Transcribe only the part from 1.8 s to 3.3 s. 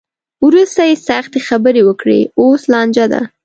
وکړې؛ اوس لانجه ده.